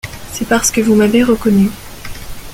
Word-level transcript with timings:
C’est 0.31 0.49
parce 0.49 0.71
que 0.71 0.81
vous 0.81 0.95
m’avez 0.95 1.21
reconnu. 1.21 1.69